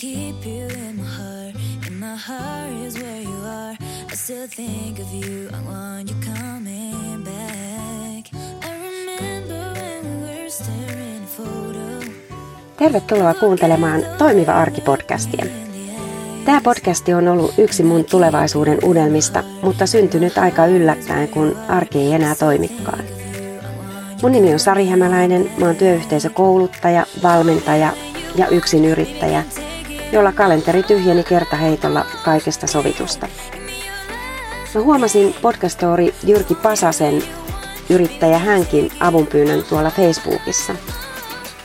Keep 0.00 0.44
you 0.44 0.68
in 0.68 0.96
my 0.96 1.04
heart, 1.04 1.54
and 1.86 1.98
my 1.98 2.16
heart 2.16 2.86
is 2.86 2.98
where 2.98 3.22
you 3.22 3.44
are. 3.46 3.76
I 4.12 4.14
still 4.14 4.46
think 4.46 4.98
of 4.98 5.06
you, 5.10 5.48
I 5.48 5.60
want 5.66 6.10
you 6.10 6.16
coming 6.34 7.24
back. 7.24 8.30
I 8.62 8.72
remember 8.88 9.72
when 9.72 10.04
we 10.04 10.26
were 10.26 10.50
staring 10.50 11.24
a 11.24 11.28
photo. 11.36 12.12
Tervetuloa 12.76 13.34
kuuntelemaan 13.34 14.02
Toimiva 14.18 14.52
arki-podcastia. 14.52 15.46
Tämä 16.44 16.60
podcasti 16.60 17.14
on 17.14 17.28
ollut 17.28 17.54
yksi 17.58 17.82
mun 17.82 18.04
tulevaisuuden 18.04 18.78
unelmista, 18.84 19.44
mutta 19.62 19.86
syntynyt 19.86 20.38
aika 20.38 20.66
yllättäen, 20.66 21.28
kun 21.28 21.56
arki 21.68 21.98
ei 21.98 22.12
enää 22.12 22.34
toimikaan. 22.34 23.04
Mun 24.22 24.32
nimi 24.32 24.52
on 24.52 24.58
Sari 24.58 24.86
Hämäläinen, 24.86 25.50
mä 25.58 25.66
oon 25.66 25.76
työyhteisökouluttaja, 25.76 27.06
valmentaja 27.22 27.92
ja 28.36 28.46
yrittäjä, 28.90 29.44
jolla 30.12 30.32
kalenteri 30.32 30.82
tyhjeni 30.82 31.24
kertaheitolla 31.24 32.06
kaikesta 32.24 32.66
sovitusta. 32.66 33.28
Mä 34.74 34.80
huomasin 34.80 35.34
podcastori 35.42 36.14
Jyrki 36.24 36.54
Pasasen 36.54 37.22
yrittäjä 37.90 38.38
hänkin 38.38 38.90
avunpyynnön 39.00 39.62
tuolla 39.62 39.90
Facebookissa. 39.90 40.74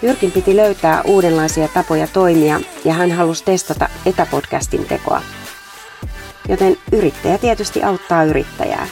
Jyrkin 0.02 0.32
piti 0.32 0.56
löytää 0.56 1.02
uudenlaisia 1.02 1.68
tapoja 1.68 2.08
toimia 2.08 2.62
ja 2.86 2.94
hän 2.94 3.12
halusi 3.12 3.44
testata 3.44 3.90
etäpodcastin 4.06 4.86
tekoa. 4.86 5.22
Joten 6.50 6.78
yrittäjä 6.92 7.38
tietysti 7.38 7.84
auttaa 7.84 8.24
yrittäjää. 8.24 8.88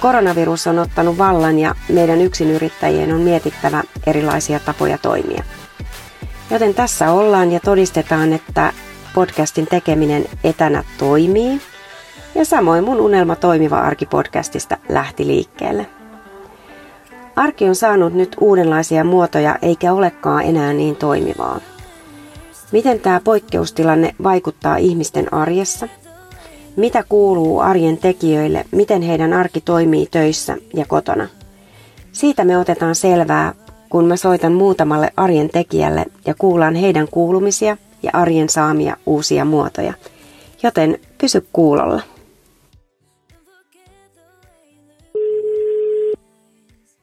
Koronavirus 0.00 0.66
on 0.66 0.78
ottanut 0.78 1.18
vallan 1.18 1.58
ja 1.58 1.74
meidän 1.88 2.20
yksinyrittäjien 2.20 3.12
on 3.14 3.20
mietittävä 3.20 3.82
erilaisia 4.06 4.60
tapoja 4.60 4.98
toimia. 4.98 5.44
Joten 6.50 6.74
tässä 6.74 7.12
ollaan 7.12 7.52
ja 7.52 7.60
todistetaan, 7.60 8.32
että 8.32 8.72
podcastin 9.14 9.66
tekeminen 9.66 10.24
etänä 10.44 10.84
toimii. 10.98 11.60
Ja 12.34 12.44
samoin 12.44 12.84
mun 12.84 13.00
unelma 13.00 13.36
toimiva 13.36 13.78
arki 13.78 14.06
podcastista 14.06 14.76
lähti 14.88 15.26
liikkeelle. 15.26 15.86
Arki 17.36 17.64
on 17.68 17.74
saanut 17.74 18.14
nyt 18.14 18.36
uudenlaisia 18.40 19.04
muotoja 19.04 19.58
eikä 19.62 19.92
olekaan 19.92 20.44
enää 20.44 20.72
niin 20.72 20.96
toimivaa. 20.96 21.60
Miten 22.72 23.00
tämä 23.00 23.20
poikkeustilanne 23.24 24.14
vaikuttaa 24.22 24.76
ihmisten 24.76 25.34
arjessa? 25.34 25.88
Mitä 26.76 27.04
kuuluu 27.08 27.60
arjen 27.60 27.98
tekijöille, 27.98 28.64
miten 28.70 29.02
heidän 29.02 29.32
arki 29.32 29.60
toimii 29.60 30.06
töissä 30.10 30.56
ja 30.74 30.84
kotona? 30.86 31.28
Siitä 32.12 32.44
me 32.44 32.58
otetaan 32.58 32.94
selvää 32.94 33.54
kun 33.90 34.04
mä 34.04 34.16
soitan 34.16 34.52
muutamalle 34.52 35.10
arjen 35.16 35.50
tekijälle 35.50 36.04
ja 36.26 36.34
kuulan 36.38 36.74
heidän 36.74 37.08
kuulumisia 37.10 37.76
ja 38.02 38.10
arjen 38.14 38.48
saamia 38.48 38.96
uusia 39.06 39.44
muotoja. 39.44 39.94
Joten 40.62 40.98
pysy 41.18 41.48
kuulolla. 41.52 42.02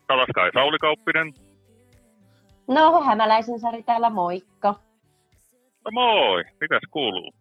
Talaskai 0.07 0.51
Sauli 0.53 0.77
Kauppinen. 0.77 1.33
No, 2.67 3.01
Hämäläisen 3.01 3.59
Sari 3.59 3.83
täällä, 3.83 4.09
moikka. 4.09 4.75
No 5.85 5.91
moi, 5.91 6.43
mitäs 6.61 6.81
kuuluu? 6.91 7.31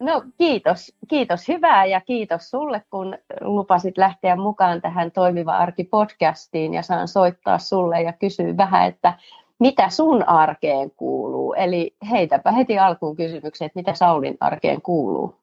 No 0.00 0.22
kiitos, 0.38 0.96
kiitos 1.08 1.48
hyvää 1.48 1.84
ja 1.84 2.00
kiitos 2.00 2.50
sulle, 2.50 2.82
kun 2.90 3.18
lupasit 3.40 3.98
lähteä 3.98 4.36
mukaan 4.36 4.82
tähän 4.82 5.10
Toimiva 5.10 5.56
arki 5.56 5.84
podcastiin 5.84 6.74
ja 6.74 6.82
saan 6.82 7.08
soittaa 7.08 7.58
sulle 7.58 8.02
ja 8.02 8.12
kysyä 8.12 8.56
vähän, 8.56 8.88
että 8.88 9.14
mitä 9.58 9.88
sun 9.88 10.28
arkeen 10.28 10.90
kuuluu. 10.90 11.54
Eli 11.54 11.96
heitäpä 12.10 12.52
heti 12.52 12.78
alkuun 12.78 13.16
kysymyksen, 13.16 13.66
että 13.66 13.78
mitä 13.78 13.94
Saulin 13.94 14.36
arkeen 14.40 14.82
kuuluu. 14.82 15.40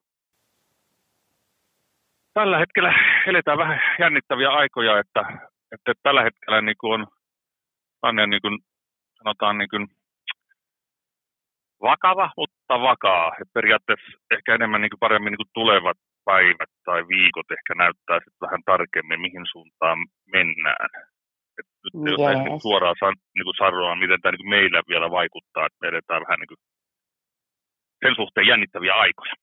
Tällä 2.34 2.58
hetkellä 2.58 2.94
eletään 3.28 3.58
vähän 3.58 3.80
jännittäviä 4.00 4.50
aikoja, 4.50 5.00
että, 5.00 5.40
että 5.72 5.94
tällä 6.04 6.24
hetkellä 6.24 6.62
niin 6.62 6.78
kuin 6.78 7.08
on 8.02 8.16
niin 8.16 8.42
kuin, 8.42 8.60
sanotaan 9.18 9.58
niin 9.58 9.70
kuin 9.70 9.88
vakava, 11.82 12.32
mutta 12.38 12.82
vakaa. 12.82 13.28
Et 13.42 13.50
periaatteessa 13.54 14.12
ehkä 14.36 14.56
enemmän 14.56 14.82
niin 14.82 14.94
kuin 14.94 15.04
paremmin 15.06 15.32
niin 15.32 15.44
kuin 15.44 15.58
tulevat 15.60 15.98
päivät 16.26 16.72
tai 16.86 17.02
viikot 17.14 17.52
ehkä 17.52 17.74
näyttää 17.84 18.18
sitten 18.20 18.46
vähän 18.46 18.64
tarkemmin, 18.66 19.22
mihin 19.22 19.46
suuntaan 19.52 19.98
mennään. 20.36 20.90
Et 21.60 21.68
nyt 21.84 21.94
yes. 21.96 22.12
jos 22.12 22.30
ei 22.30 22.36
niin 22.36 22.62
suoraan 22.68 22.96
san, 23.00 23.16
niin 23.36 23.48
kuin 23.48 23.62
sanoa, 23.64 23.96
miten 23.96 24.22
tämä 24.22 24.32
niin 24.32 24.44
kuin 24.44 24.56
meillä 24.58 24.82
vielä 24.92 25.08
vaikuttaa, 25.20 25.66
että 25.66 25.82
me 25.82 25.88
edetään 25.88 26.22
vähän 26.26 26.40
niin 26.40 26.52
kuin 26.52 26.62
sen 28.04 28.16
suhteen 28.16 28.48
jännittäviä 28.48 28.94
aikoja. 28.94 29.34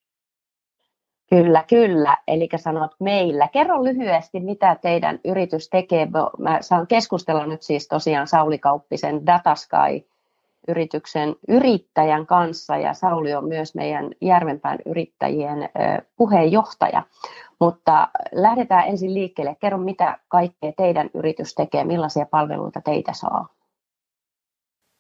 Kyllä, 1.31 1.65
kyllä. 1.69 2.17
Eli 2.29 2.49
sanot 2.57 2.95
meillä. 3.01 3.49
Kerro 3.53 3.85
lyhyesti, 3.85 4.41
mitä 4.41 4.77
teidän 4.83 5.19
yritys 5.25 5.69
tekee. 5.71 6.09
Mä 6.39 6.59
saan 6.61 6.87
keskustella 6.87 7.47
nyt 7.47 7.63
siis 7.63 7.89
tosiaan 7.89 8.27
Sauli 8.27 8.59
Kauppisen 8.59 9.27
Datasky 9.27 9.77
yrityksen 10.69 11.35
yrittäjän 11.49 12.27
kanssa 12.27 12.77
ja 12.77 12.95
Sauli 12.95 13.35
on 13.35 13.49
myös 13.49 13.75
meidän 13.75 14.11
Järvenpään 14.21 14.79
yrittäjien 14.87 15.59
puheenjohtaja. 16.17 17.03
Mutta 17.61 18.09
lähdetään 18.33 18.89
ensin 18.89 19.15
liikkeelle. 19.15 19.57
Kerro, 19.61 19.79
mitä 19.79 20.19
kaikkea 20.29 20.73
teidän 20.77 21.11
yritys 21.15 21.55
tekee, 21.55 21.85
millaisia 21.85 22.27
palveluita 22.31 22.81
teitä 22.85 23.13
saa? 23.13 23.49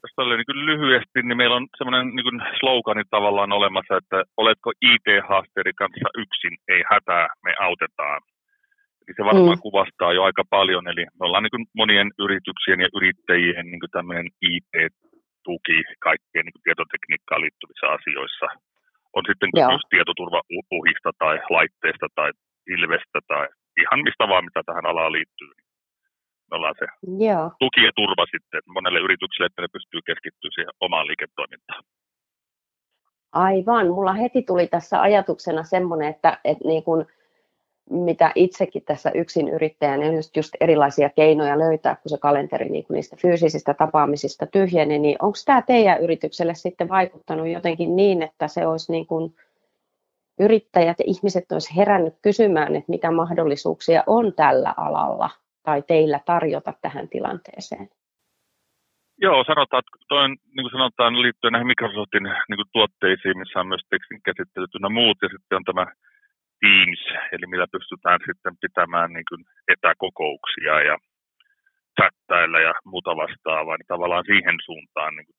Tästä 0.01 0.23
oli 0.23 0.37
niin 0.37 0.67
lyhyesti, 0.67 1.23
niin 1.23 1.37
meillä 1.37 1.57
on 1.57 1.67
semmoinen 1.79 2.07
niin 2.17 2.43
slogani 2.61 3.03
tavallaan 3.11 3.53
olemassa, 3.53 3.97
että 3.97 4.25
oletko 4.37 4.73
IT-haasteiden 4.83 5.75
kanssa 5.75 6.09
yksin, 6.23 6.55
ei 6.69 6.83
hätää, 6.91 7.29
me 7.45 7.55
autetaan. 7.61 8.23
Eli 9.01 9.15
se 9.17 9.25
varmaan 9.25 9.59
mm. 9.59 9.67
kuvastaa 9.67 10.13
jo 10.13 10.23
aika 10.23 10.43
paljon, 10.51 10.89
eli 10.89 11.05
me 11.05 11.27
ollaan 11.27 11.43
niin 11.43 11.67
monien 11.77 12.11
yrityksien 12.19 12.81
ja 12.81 12.89
yrittäjien 12.97 13.67
niin 13.67 13.93
tämmöinen 13.93 14.27
IT 14.43 14.75
tuki 15.49 15.79
kaikkeen 16.09 16.45
niin 16.47 16.65
tietotekniikkaan 16.67 17.43
liittyvissä 17.45 17.87
asioissa. 17.97 18.47
On 19.17 19.25
sitten 19.29 19.51
kysymys 19.55 19.85
tietoturvauhista 19.93 21.11
tai 21.23 21.35
laitteista 21.57 22.07
tai 22.19 22.31
ilvestä 22.77 23.19
tai 23.31 23.45
ihan 23.83 24.01
mistä 24.07 24.25
vaan, 24.31 24.45
mitä 24.49 24.61
tähän 24.67 24.87
alaan 24.91 25.13
liittyy. 25.17 25.53
Me 26.49 26.53
ollaan 26.57 26.79
se 26.81 26.87
Joo. 27.27 27.47
tuki 27.63 27.83
ja 27.89 27.93
turva 28.01 28.25
sitten 28.35 28.63
monelle 28.77 29.01
yritykselle, 29.07 29.47
että 29.49 29.63
ne 29.63 29.75
pystyy 29.77 30.01
keskittymään 30.09 30.57
siihen 30.57 30.75
omaan 30.87 31.07
liiketoimintaan. 31.11 31.83
Aivan. 33.33 33.87
Mulla 33.97 34.13
heti 34.13 34.43
tuli 34.43 34.67
tässä 34.67 34.97
ajatuksena 35.01 35.63
semmoinen, 35.63 36.09
että, 36.09 36.31
että 36.45 36.65
niin 36.69 36.85
kun 36.85 37.07
mitä 37.91 38.33
itsekin 38.35 38.83
tässä 38.85 39.11
yksin 39.15 39.49
yrittäjänä, 39.49 39.97
niin 39.97 40.15
just, 40.17 40.37
just 40.37 40.55
erilaisia 40.61 41.11
keinoja 41.11 41.59
löytää, 41.59 41.97
kun 41.97 42.11
se 42.11 42.19
kalenteri 42.19 42.69
niin 42.69 42.85
kun 42.85 42.95
niistä 42.95 43.17
fyysisistä 43.23 43.75
tapaamisista 43.75 44.47
tyhjeni, 44.47 44.99
niin 44.99 45.17
onko 45.23 45.39
tämä 45.47 45.63
teidän 45.63 46.01
yritykselle 46.01 46.55
sitten 46.55 46.89
vaikuttanut 46.89 47.49
jotenkin 47.49 47.97
niin, 47.97 48.23
että 48.23 48.49
se 48.49 48.67
olisi 48.67 48.93
niin 48.93 49.07
kuin 49.07 49.35
yrittäjät 50.39 50.99
ja 50.99 51.05
ihmiset 51.07 51.53
olisi 51.53 51.77
herännyt 51.77 52.15
kysymään, 52.23 52.77
että 52.77 52.91
mitä 52.91 53.11
mahdollisuuksia 53.11 54.03
on 54.07 54.33
tällä 54.33 54.75
alalla 54.77 55.31
tai 55.63 55.83
teillä 55.83 56.21
tarjota 56.27 56.73
tähän 56.83 57.09
tilanteeseen? 57.09 57.89
Joo, 59.19 59.45
sanotaan, 59.45 59.79
että 59.79 60.07
toi 60.09 60.25
on, 60.25 60.31
niin 60.31 60.65
kuin 60.65 60.71
sanotaan, 60.71 61.23
liittyen 61.23 61.53
näihin 61.53 61.67
Microsoftin 61.67 62.23
niin 62.23 62.57
kuin 62.57 62.73
tuotteisiin, 62.73 63.39
missä 63.39 63.61
on 63.61 63.67
myös 63.69 63.85
tekstin 63.91 64.21
käsittelyt 64.23 64.71
ja 64.83 64.89
muut, 64.89 65.19
ja 65.23 65.29
sitten 65.29 65.57
on 65.57 65.65
tämä 65.65 65.87
Teams, 66.61 67.03
eli 67.33 67.47
millä 67.47 67.67
pystytään 67.77 68.21
sitten 68.27 68.55
pitämään 68.61 69.13
niin 69.13 69.29
kuin 69.31 69.43
etäkokouksia 69.73 70.75
ja 70.89 70.97
chattailla 71.97 72.61
ja 72.61 72.73
muuta 72.85 73.17
vastaavaa, 73.17 73.77
niin 73.77 73.93
tavallaan 73.95 74.25
siihen 74.27 74.57
suuntaan 74.65 75.17
niin 75.17 75.27
kuin 75.27 75.37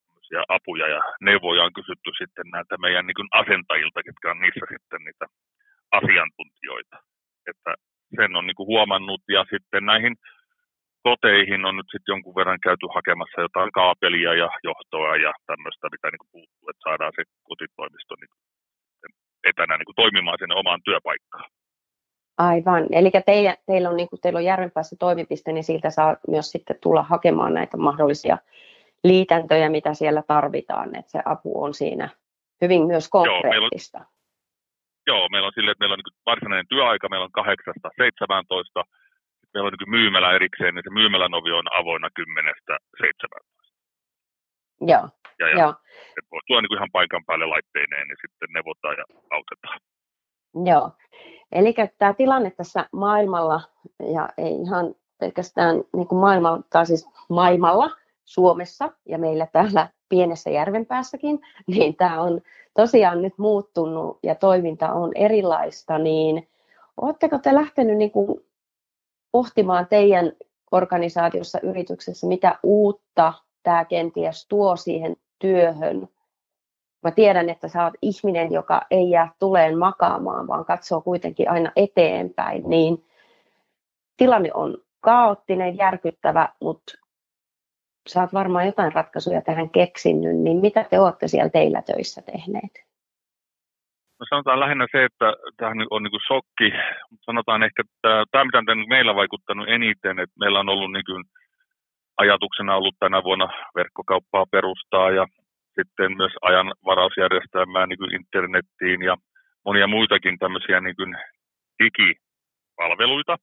apuja 0.48 0.88
ja 0.88 1.02
neuvoja 1.22 1.64
on 1.64 1.78
kysytty 1.80 2.10
sitten 2.18 2.48
näiltä 2.52 2.75
meidän 2.78 3.08
niin 3.08 3.19
kuin 3.19 3.30
asentajilta, 3.42 4.04
ketkä 4.04 4.31
on 4.31 4.40
niissä 4.40 4.66
sitten 4.74 5.02
niitä 5.06 5.25
asiantuntijoita. 6.00 6.98
Että 7.52 7.72
sen 8.16 8.36
on 8.36 8.46
niin 8.48 8.60
kuin 8.60 8.72
huomannut 8.74 9.22
ja 9.38 9.46
sitten 9.54 9.86
näihin 9.86 10.16
koteihin 11.04 11.66
on 11.66 11.75
nyt 11.78 11.90
sitten 11.92 12.13
jonkun 12.13 12.36
verran 12.40 12.66
käyty 12.68 12.86
hakemassa 12.96 13.42
jotain 13.42 13.72
kaapelia 13.80 14.34
ja 14.44 14.50
johtoa 14.63 15.16
ja 15.25 15.31
tämmöistä, 15.50 15.88
mitä 15.92 16.08
niin 16.10 16.24
kuin 16.24 16.34
puuttuu, 16.36 16.70
että 16.70 16.86
saadaan 16.88 17.13
se 17.16 17.24
kotitoimisto 17.50 18.13
niin 18.16 18.34
etänä 19.50 19.78
niin 19.78 19.86
kuin 19.86 19.96
toimimaan 19.96 20.38
sinne 20.40 20.56
omaan 20.56 20.82
työpaikkaan. 20.84 21.50
Aivan. 22.38 22.88
Eli 22.92 23.12
teillä, 23.26 23.56
teillä 23.66 23.90
on, 23.90 23.98
niin 23.98 24.10
kuin, 24.10 24.22
teillä 24.22 24.38
on 24.38 24.46
Järvenpäässä 24.46 24.96
toimipiste, 25.00 25.52
niin 25.52 25.64
siltä 25.64 25.90
saa 25.90 26.18
myös 26.28 26.52
sitten 26.52 26.76
tulla 26.82 27.04
hakemaan 27.04 27.54
näitä 27.54 27.78
mahdollisia 27.78 28.38
liitäntöjä, 29.04 29.70
mitä 29.70 29.94
siellä 29.94 30.24
tarvitaan. 30.28 30.96
Että 30.96 31.12
se 31.12 31.20
apu 31.26 31.64
on 31.64 31.74
siinä 31.74 32.10
hyvin 32.62 32.88
myös 32.88 33.10
konkreettista. 33.10 33.98
Joo, 33.98 34.08
meillä 34.08 35.18
on, 35.18 35.22
joo, 35.22 35.30
meillä 35.30 35.48
on 35.48 35.54
sille, 35.56 35.72
että 35.72 35.82
meillä 35.82 35.94
on 35.94 36.00
niin 36.00 36.22
varsinainen 36.26 36.68
työaika, 36.70 37.10
meillä 37.10 37.28
on 37.36 37.46
8-17. 38.82 38.84
Meillä 39.54 39.68
on 39.68 39.74
niin 39.80 39.90
myymälä 39.90 40.32
erikseen, 40.34 40.76
niin 40.76 40.84
se 40.84 40.90
myymälän 40.90 41.34
ovi 41.34 41.52
on 41.52 41.66
avoinna 41.80 42.10
10-17. 42.20 43.56
Joo, 44.81 45.09
Ja, 45.39 45.50
ja 45.50 45.59
joo, 45.59 45.74
voi 46.31 46.39
tuoda 46.47 46.62
niin 46.62 46.68
kuin 46.68 46.77
ihan 46.77 46.91
paikan 46.91 47.25
päälle 47.25 47.45
laitteineen, 47.45 48.07
niin 48.07 48.18
sitten 48.21 48.50
neuvotaan 48.53 48.95
ja 48.97 49.06
autetaan. 49.31 49.79
joo. 50.65 50.91
Eli 51.51 51.75
tämä 51.97 52.13
tilanne 52.13 52.51
tässä 52.51 52.89
maailmalla, 52.91 53.62
ja 54.13 54.29
ei 54.38 54.62
ihan 54.62 54.95
pelkästään 55.19 55.75
niin 55.95 56.07
kuin 56.07 56.19
maailmalla, 56.19 56.63
tai 56.69 56.85
siis 56.85 57.09
maailmalla, 57.29 57.89
Suomessa 58.25 58.91
ja 59.06 59.18
meillä 59.18 59.47
täällä 59.53 59.89
pienessä 60.09 60.50
järvenpäässäkin, 60.50 61.39
niin 61.68 61.95
tämä 61.95 62.21
on 62.21 62.41
tosiaan 62.74 63.21
nyt 63.21 63.38
muuttunut 63.38 64.19
ja 64.24 64.35
toiminta 64.35 64.94
on 64.94 65.12
erilaista, 65.15 65.97
niin 65.97 66.47
oletteko 67.01 67.38
te 67.38 67.53
lähtenyt 67.53 67.97
niin 67.97 68.12
kuin 68.12 68.45
pohtimaan 69.31 69.88
teidän 69.88 70.31
organisaatiossa, 70.71 71.59
yrityksessä, 71.63 72.27
mitä 72.27 72.59
uutta 72.63 73.33
tämä 73.68 73.86
kenties 73.86 74.48
tuo 74.48 74.75
siihen 74.75 75.16
työhön? 75.40 76.08
Mä 77.04 77.12
tiedän, 77.12 77.50
että 77.50 77.68
sä 77.68 77.84
oot 77.84 77.94
ihminen, 78.02 78.52
joka 78.52 78.81
ei 78.92 79.10
jää 79.10 79.31
tuleen 79.40 79.78
makaamaan, 79.78 80.48
vaan 80.48 80.66
katsoo 80.66 81.02
kuitenkin 81.02 81.52
aina 81.52 81.72
eteenpäin, 81.75 82.64
niin 82.69 83.06
tilanne 84.18 84.50
on 84.54 84.78
kaoottinen, 85.00 85.78
järkyttävä, 85.78 86.50
mutta 86.62 86.94
sä 88.10 88.22
oot 88.22 88.34
varmaan 88.34 88.66
jotain 88.66 88.94
ratkaisuja 88.94 89.42
tähän 89.42 89.70
keksinyt, 89.70 90.38
niin 90.38 90.58
mitä 90.58 90.84
te 90.84 91.00
olette 91.00 91.28
siellä 91.28 91.50
teillä 91.50 91.81
töissä 91.81 92.22
tehneet? 92.22 92.74
No 94.20 94.25
sanotaan 94.30 94.60
lähinnä 94.60 94.88
se, 94.92 95.04
että 95.04 95.34
tämähän 95.58 95.88
on 95.90 96.04
niin 96.04 96.25
shokki, 96.28 96.70
mutta 97.12 97.25
sanotaan 97.25 97.63
ehkä, 97.63 97.84
että 97.86 98.25
tämä 98.31 98.46
mitä 98.46 98.58
on 98.58 98.90
meillä 98.90 99.16
vaikuttanut 99.16 99.70
eniten, 99.70 100.20
että 100.20 100.36
meillä 100.40 100.60
on 100.60 100.70
ollut 100.70 100.92
niin 100.92 101.06
kuin 101.06 101.24
ajatuksena 102.18 102.75
ollut 102.75 102.96
tänä 103.00 103.24
vuonna 103.24 103.48
verkkokauppaa 103.75 104.46
perustaa 104.52 105.12
ja 105.12 105.25
sitten 105.75 106.18
myös 106.18 106.34
ajanvarausjärjestelmää 106.42 107.86
niin 107.86 107.98
kuin 107.98 108.16
internettiin 108.16 109.02
ja 109.02 109.18
monia 109.66 109.88
muitakin 109.88 110.40
tämmöisiä 110.40 110.81
niin 110.81 110.96
kuin 110.96 111.16
digipalveluita, 111.84 113.38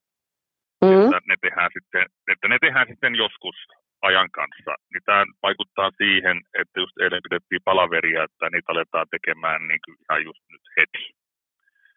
Mm, 0.84 1.04
että 1.04 1.20
ne 1.30 1.36
tehdään 1.40 1.70
sitten, 1.76 2.04
että 2.32 2.46
ne 2.48 2.56
tehdään 2.60 2.88
sitten 2.90 3.14
joskus 3.14 3.56
ajan 4.02 4.30
kanssa, 4.38 4.72
niin 4.92 5.04
tämä 5.08 5.24
vaikuttaa 5.42 5.90
siihen, 6.02 6.36
että 6.60 6.80
just 6.82 6.96
eilen 6.98 7.26
pidettiin 7.26 7.66
palaveria, 7.70 8.24
että 8.24 8.44
niitä 8.52 8.72
aletaan 8.72 9.06
tekemään 9.14 9.60
niin 9.68 9.82
kuin 9.84 9.96
ihan 10.04 10.24
just 10.28 10.42
nyt 10.52 10.64
heti. 10.76 11.04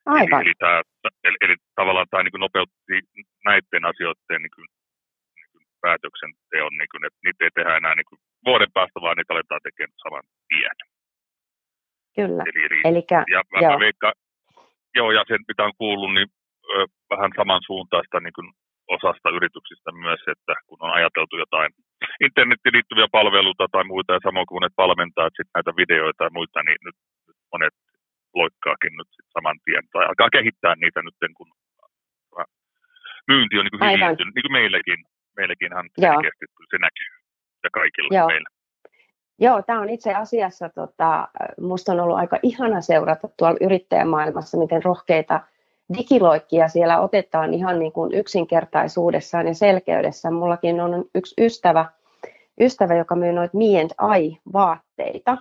aivan, 0.05 0.41
Eli, 0.41 0.53
tämä, 0.63 0.81
eli, 1.27 1.37
eli 1.45 1.55
tavallaan 1.79 2.09
tämä 2.09 2.23
niin 2.23 2.45
nopeutti 2.45 2.95
näiden 3.49 3.85
asioiden 3.91 4.41
niin 4.43 4.55
kuin, 4.55 4.67
niin 5.35 5.49
kuin 5.51 5.63
päätöksenteon, 5.83 6.73
niin 6.77 6.91
kuin, 6.91 7.05
että 7.07 7.19
niitä 7.23 7.43
ei 7.43 7.53
tehdä 7.55 7.77
enää 7.77 7.95
niin 7.95 8.09
kuin 8.09 8.19
vuoden 8.45 8.71
päästä, 8.77 8.97
vaan 9.01 9.17
niitä 9.17 9.33
aletaan 9.33 9.65
tekemään 9.67 10.01
saman 10.03 10.25
tien. 10.49 10.77
kyllä. 12.17 12.43
Eli 13.11 13.33
ja 13.35 13.41
mä, 13.51 13.59
joo. 13.61 13.71
mä 13.73 13.79
veikkaan, 13.79 14.13
joo, 14.95 15.11
ja 15.11 15.23
sen 15.27 15.41
mitä 15.47 15.63
on 15.63 15.77
kuullut, 15.77 16.13
niin 16.13 16.27
ö, 16.73 16.85
vähän 17.09 17.31
samansuuntaista 17.39 18.19
niin 18.19 18.37
kuin 18.37 18.49
osasta 18.95 19.29
yrityksistä 19.37 19.91
myös, 19.91 20.21
että 20.33 20.53
kun 20.67 20.77
on 20.81 20.93
ajateltu 20.93 21.35
jotain 21.37 21.71
internetiin 22.25 22.75
liittyviä 22.77 23.07
palveluita 23.11 23.65
tai 23.71 23.83
muita, 23.83 24.13
ja 24.13 24.25
samoin 24.27 24.47
kuin 24.47 24.55
monet 24.57 24.77
valmentajat 24.77 25.33
sit 25.37 25.49
näitä 25.55 25.71
videoita 25.81 26.23
ja 26.23 26.35
muita, 26.37 26.63
niin 26.63 26.79
nyt, 26.87 26.97
nyt 27.27 27.39
monet 27.53 27.75
loikkaakin 28.39 28.93
nyt 28.99 29.09
sit 29.15 29.27
saman 29.35 29.57
tien, 29.65 29.85
tai 29.91 30.05
alkaa 30.05 30.35
kehittää 30.37 30.75
niitä 30.75 31.01
nyt, 31.03 31.17
kun 31.37 31.49
myynti 33.31 33.55
on 33.57 33.65
niin 33.65 33.75
kuin 33.75 33.83
hyvin, 33.85 34.31
niin 34.35 34.45
kuin 34.45 34.57
meilläkin, 34.59 34.99
meilläkin 35.37 35.71
ihan 35.73 35.87
Joo. 35.97 36.13
selkeästi 36.13 36.45
kyllä 36.55 36.71
se 36.73 36.77
näkyy, 36.87 37.11
ja 37.63 37.69
kaikilla 37.79 38.17
Joo. 38.17 38.27
meillä. 38.31 38.49
Joo, 39.39 39.61
tämä 39.61 39.81
on 39.81 39.89
itse 39.89 40.13
asiassa, 40.13 40.69
tota, 40.69 41.27
musta 41.61 41.91
on 41.91 41.99
ollut 41.99 42.17
aika 42.17 42.39
ihana 42.43 42.81
seurata 42.81 43.29
tuolla 43.37 43.57
yrittäjämaailmassa, 43.61 44.57
miten 44.57 44.83
rohkeita 44.83 45.39
digiloikkia 45.97 46.67
siellä 46.67 46.99
otetaan 46.99 47.53
ihan 47.53 47.79
niin 47.79 47.91
kuin 47.91 48.13
yksinkertaisuudessaan 48.13 49.47
ja 49.47 49.53
selkeydessä. 49.55 50.31
Mullakin 50.31 50.81
on 50.81 51.05
yksi 51.15 51.35
ystävä, 51.41 51.85
ystävä 52.61 52.95
joka 52.95 53.15
myy 53.15 53.33
noita 53.33 53.57
Me 53.57 53.81
and 53.81 54.17
I-vaatteita, 54.17 55.37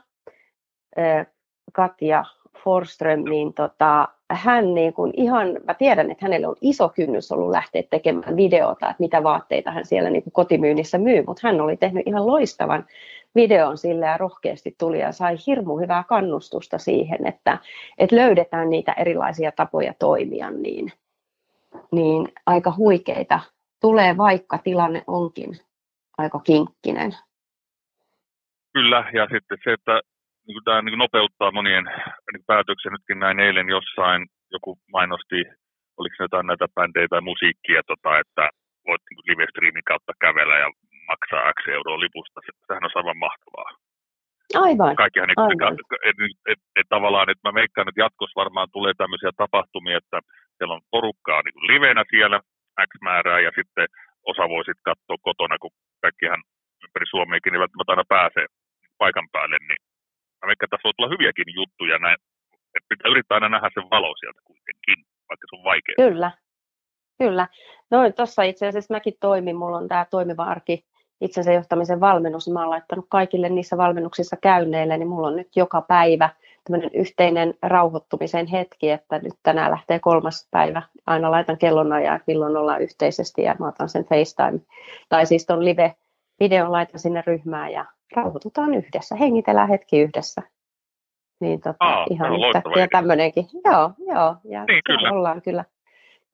Katja 1.72 2.24
Forström, 2.64 3.24
niin 3.24 3.54
tota, 3.54 4.08
hän 4.30 4.74
niin 4.74 4.92
kuin 4.92 5.12
ihan, 5.16 5.48
mä 5.66 5.74
tiedän, 5.74 6.10
että 6.10 6.24
hänellä 6.24 6.48
on 6.48 6.56
iso 6.60 6.88
kynnys 6.88 7.32
ollut 7.32 7.50
lähteä 7.50 7.82
tekemään 7.90 8.36
videota, 8.36 8.90
että 8.90 9.02
mitä 9.02 9.22
vaatteita 9.22 9.70
hän 9.70 9.84
siellä 9.84 10.10
niin 10.10 10.22
kuin 10.22 10.32
kotimyynnissä 10.32 10.98
myy, 10.98 11.24
mutta 11.26 11.40
hän 11.44 11.60
oli 11.60 11.76
tehnyt 11.76 12.06
ihan 12.06 12.26
loistavan 12.26 12.86
videon 13.34 13.78
sillä 13.78 14.06
ja 14.06 14.16
rohkeasti 14.16 14.74
tuli 14.78 15.00
ja 15.00 15.12
sai 15.12 15.36
hirmu 15.46 15.78
hyvää 15.78 16.04
kannustusta 16.08 16.78
siihen, 16.78 17.26
että, 17.26 17.58
että 17.98 18.16
löydetään 18.16 18.70
niitä 18.70 18.92
erilaisia 18.92 19.52
tapoja 19.52 19.94
toimia, 19.98 20.50
niin, 20.50 20.92
niin 21.92 22.28
aika 22.46 22.74
huikeita 22.76 23.40
tulee, 23.80 24.16
vaikka 24.16 24.58
tilanne 24.58 25.04
onkin 25.06 25.56
aika 26.18 26.40
kinkkinen. 26.40 27.16
Kyllä, 28.72 29.10
ja 29.12 29.26
sitten 29.32 29.58
se, 29.64 29.72
että 29.72 30.00
niin 30.46 30.54
kuin 30.56 30.64
tämä 30.64 30.82
niin 30.82 30.92
kuin 30.94 31.04
nopeuttaa 31.06 31.50
monien 31.58 31.84
niin 32.32 32.44
päätöksiä. 32.46 32.90
Nytkin 32.90 33.18
näin 33.24 33.40
eilen 33.40 33.68
jossain 33.68 34.20
joku 34.54 34.78
mainosti, 34.92 35.40
oliko 35.98 36.14
se 36.16 36.24
jotain 36.24 36.46
näitä 36.46 36.66
bändejä 36.74 37.08
tai 37.10 37.20
musiikkia, 37.30 37.80
tota, 37.90 38.18
että 38.22 38.44
voit 38.86 39.02
niin 39.10 39.26
live-streamin 39.28 39.86
kautta 39.90 40.12
kävellä 40.24 40.56
ja 40.58 40.68
maksaa 41.10 41.52
X 41.56 41.58
euroa 41.68 42.00
lipusta. 42.00 42.40
Se- 42.46 42.58
Sehän 42.66 42.84
on 42.84 42.90
aivan 42.94 43.18
mahtavaa. 43.26 43.70
Aivan, 44.66 44.96
Kaikkihan 44.96 45.28
niin, 45.28 45.40
Aivan. 45.40 45.72
et, 45.74 46.16
et, 46.20 46.32
et, 46.52 46.60
et, 46.78 46.86
tavallaan, 46.88 47.30
että 47.30 47.48
mä 47.48 47.54
veikkaan, 47.60 47.88
että 47.88 48.04
jatkossa 48.04 48.40
varmaan 48.42 48.68
tulee 48.72 48.92
tämmöisiä 48.96 49.30
tapahtumia, 49.36 49.98
että 50.02 50.18
siellä 50.56 50.74
on 50.74 50.86
porukkaa 50.90 51.40
niin 51.42 51.66
livenä 51.72 52.02
siellä 52.10 52.38
X 52.88 52.90
määrää 53.08 53.40
ja 53.40 53.50
sitten 53.58 53.86
osa 54.30 54.44
voi 54.52 54.64
sitten 54.64 54.88
katsoa 54.90 55.16
kotona, 55.28 55.56
kun 55.62 55.70
kaikkihan 56.02 56.42
ympäri 56.84 57.06
Suomeakin 57.10 57.52
niin 57.52 57.60
välttämättä 57.64 57.92
aina 57.92 58.12
pääsee 58.16 58.46
että 60.64 60.70
tässä 60.70 60.86
voi 60.86 60.92
tulla 60.96 61.14
hyviäkin 61.14 61.54
juttuja 61.54 61.98
näin, 61.98 62.18
että 62.76 62.88
pitää 62.88 63.10
yrittää 63.10 63.36
aina 63.36 63.48
nähdä 63.48 63.68
sen 63.74 63.90
valo 63.90 64.16
sieltä 64.16 64.40
kuitenkin, 64.44 64.96
vaikka 65.28 65.46
se 65.50 65.56
on 65.56 65.64
vaikea. 65.64 65.94
kyllä. 65.96 66.30
Kyllä. 67.18 67.48
No 67.90 68.10
tuossa 68.10 68.42
itse 68.42 68.66
asiassa 68.66 68.94
mäkin 68.94 69.14
toimin, 69.20 69.56
mulla 69.56 69.76
on 69.76 69.88
tämä 69.88 70.06
toimiva 70.10 70.44
arki 70.44 70.84
itsensä 71.20 71.52
johtamisen 71.52 72.00
valmennus, 72.00 72.48
mä 72.48 72.60
oon 72.60 72.70
laittanut 72.70 73.06
kaikille 73.08 73.48
niissä 73.48 73.76
valmennuksissa 73.76 74.36
käynneille, 74.36 74.98
niin 74.98 75.08
mulla 75.08 75.28
on 75.28 75.36
nyt 75.36 75.56
joka 75.56 75.80
päivä 75.82 76.30
tämmöinen 76.64 76.90
yhteinen 76.94 77.54
rauhoittumisen 77.62 78.46
hetki, 78.46 78.90
että 78.90 79.18
nyt 79.18 79.34
tänään 79.42 79.70
lähtee 79.70 79.98
kolmas 79.98 80.48
päivä, 80.50 80.82
aina 81.06 81.30
laitan 81.30 81.58
kellonajan, 81.58 82.16
että 82.16 82.24
milloin 82.26 82.56
ollaan 82.56 82.82
yhteisesti 82.82 83.42
ja 83.42 83.56
mä 83.58 83.68
otan 83.68 83.88
sen 83.88 84.04
FaceTime, 84.04 84.60
tai 85.08 85.26
siis 85.26 85.46
ton 85.46 85.64
live-videon 85.64 86.72
laitan 86.72 87.00
sinne 87.00 87.22
ryhmään 87.26 87.72
ja 87.72 87.84
rauhoitutaan 88.16 88.74
yhdessä, 88.74 89.16
hengitellään 89.16 89.68
hetki 89.68 90.00
yhdessä. 90.00 90.42
Niin 91.40 91.60
tota, 91.60 91.76
Aa, 91.80 92.06
ihan 92.10 92.32
yhtäkkiä 92.36 92.88
tämmöinenkin. 92.92 93.46
Joo, 93.64 93.90
joo. 93.98 94.36
Ja 94.44 94.64
Niin, 94.64 94.82
kyllä. 94.86 95.10
ollaan 95.12 95.42
kyllä 95.42 95.64